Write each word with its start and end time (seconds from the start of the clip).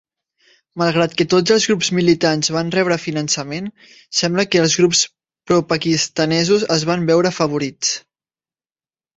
Malgrat 0.81 1.11
que 1.17 1.25
tots 1.33 1.53
els 1.55 1.65
grups 1.71 1.89
militants 1.97 2.49
van 2.55 2.71
rebre 2.77 2.97
finançament, 3.03 3.69
sembla 4.21 4.47
que 4.53 4.63
els 4.63 4.79
grups 4.81 5.03
propakistanesos 5.53 6.69
es 6.79 6.91
van 6.93 7.09
veure 7.13 7.33
afavorits. 7.37 7.97